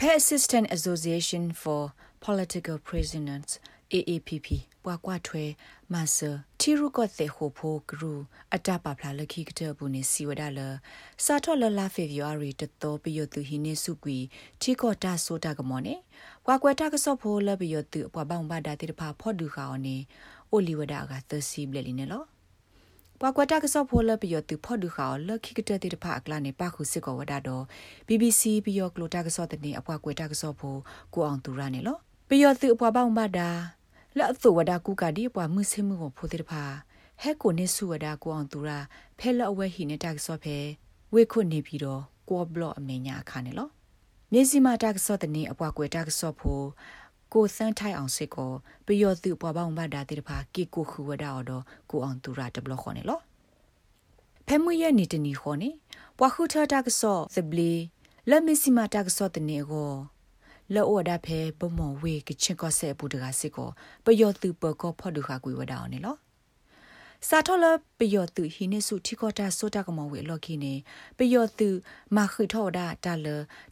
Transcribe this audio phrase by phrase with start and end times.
[0.00, 1.92] Pay Assistant Association for
[2.26, 3.50] Political Prisoners
[3.96, 4.48] AAPP
[4.84, 5.44] ပွားကွာထွဲ
[5.92, 6.30] မဆာ
[6.60, 8.12] တီရုကော့တဲ့ဟိုဖိုဂရူ
[8.54, 10.60] အတပါဖလာလခိကတဲ့ဘူးနေစီဝဒါလ
[11.24, 14.18] စာထော်လလာဖေဗူအာရီတတော်ပြယသူဟိနေစုကွီ
[14.60, 15.94] ချီကော့တာဆိုတာကမောနေ
[16.46, 19.96] ကွာကွယ်တာကဆော့ဖိုလပြယသူပွားပေါင်းပါတာတိတဖာဖော့ဒူခါအောနေ
[20.50, 22.22] အိုလီဝဒါကသစီဘလလီနေလော
[23.22, 27.64] ပွာကွတာကဆော့ဖိုလပြယသူဖော့ဒူခါလခိကတဲ့တိတဖာအကလာနေပါခုစစ်ကောဝဒါတော့
[28.06, 30.76] BBC ပြယကလိုတာကဆော့တဲ့နေအပွာကွယ်တာကဆော့ဖို
[31.14, 31.96] ကိုအောင်သူရနေလော
[32.28, 33.48] ပြယသူအပွားပေါင်းပါတာ
[34.16, 36.62] လက်အသွဝဒကူကဒီပွားမှုစမှုကိုဖိုတိတဖာ
[37.22, 38.78] ဟဲကိုနေစုဝဒကူအောင်သူရာ
[39.18, 40.56] ဖဲလအဝဲဟိနေတက်ဆော့ဖဲ
[41.14, 43.68] ဝေခွနေပြီးတော့ကောဘလော့အမေညာခါနေလော
[44.32, 46.66] မြေစီမာတက်ဆော့တဲ့နေအပွားကွယ်တက်ဆော့ဖို့
[47.32, 48.52] ကိုစန်းထိုင်အောင်စစ်ကို
[48.86, 53.20] ပယောသူပွားပေါင်းဘာဒါတိတဖာကီကိုခူဝဒါအော်တော့ကိုအောင်သူရာတဘလခေါ်နေလော
[54.46, 55.70] ဖဲမှုရဲ့နေတနီခေါ်နေ
[56.18, 57.72] ပွားခုထတက်ဆော့သဘလီ
[58.30, 59.92] လက်မစီမာတက်ဆော့တဲ့နေကို
[60.74, 63.68] လောဝဒဖဲဘမောဝေကချင်ကောဆေပူတကစစ်ကို
[64.04, 66.16] ပယောသူပကောဖော်ဒုခကွေဝဒါအောင်နေလော
[67.28, 67.66] စာထောလ
[67.98, 70.74] ပယောသူဟိနေစုထိခေါတာဆိုတာကမောဝေလော်ခိနေ
[71.18, 71.68] ပယောသူ
[72.16, 73.26] မခိထောဒါတာလ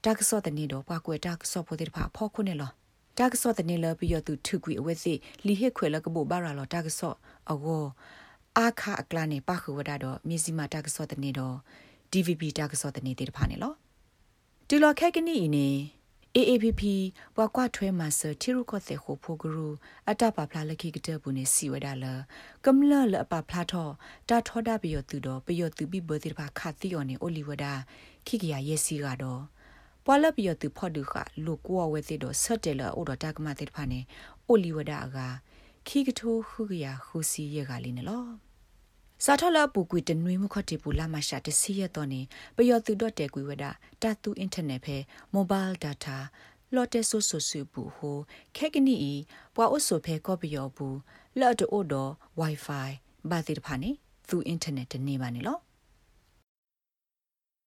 [0.04, 2.70] တာကဆောတနေတော့ပွားကွယ်တာကဆောဖိုတဲ့ဖာဖောခုနေလော
[3.18, 5.14] တာကဆောတနေလပယောသူထုကွေအဝဲစီ
[5.46, 7.14] လီဟက်ခွေလကဘောဘာရာလောတာကဆော
[7.52, 7.84] အဝေါ
[8.58, 11.56] အာခအကလာနေပခုဝဒါတော့မြေစီမာတာကဆောတနေတော့
[12.12, 13.72] DVB တာကဆောတနေတဲ့ဖာနေလော
[14.68, 15.68] တူလော်ခက်ကနီနေ
[16.36, 16.82] AAPP
[17.36, 19.68] ဘွာကွာထွဲမှာစတီရုကောတဲ့ဟိုဖိုဂရူ
[20.10, 22.04] အတပါဖလာလခိကတဲ့ဘူးနေစီဝဒါလ
[22.64, 23.88] ကမ္လလအပဖလာထော
[24.28, 27.72] တာထောဒါပယောသူတော့ပယောသူပိဘတိဖာခတ်တီယောနေအိုလီဝဒါ
[28.26, 29.42] ခိကရယေစီကတော့
[30.10, 31.14] ပွာလပယောသူဖော်ဒုခ
[31.44, 34.00] လူကောဝဲတိတော့ဆက်တယ်လအိုတော့တာကမတိဖာနေ
[34.48, 35.16] အိုလီဝဒါက
[35.86, 38.30] ခိကထိုခုကရခုစီရကလေးနော်
[39.24, 42.20] စာထလာပူကွီတနွေမခတ်တီပူလာမရှာတစီရတော့နေ
[42.56, 43.64] ပယောသူတော့တဲကွီဝဒ
[44.02, 44.96] တာတူအင်တာနက်ဖဲ
[45.32, 46.16] မိုဘိုင်းဒတာ
[46.74, 48.18] လော်တဲဆိုဆိုဆူပူဟို
[48.56, 49.14] ခက်ကနီဤ
[49.54, 50.98] ပွာအိုဆိုဖဲကော့ပယောဘူး
[51.40, 52.90] လော်တိုအိုတော့ wifi
[53.30, 53.90] ဘာတိတဖာနေ
[54.28, 55.58] သူအင်တာနက်တနေပါနေလော